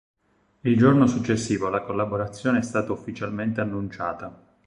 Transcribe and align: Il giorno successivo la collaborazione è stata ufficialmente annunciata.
Il 0.61 0.77
giorno 0.77 1.05
successivo 1.05 1.69
la 1.69 1.83
collaborazione 1.83 2.57
è 2.57 2.61
stata 2.63 2.91
ufficialmente 2.91 3.61
annunciata. 3.61 4.57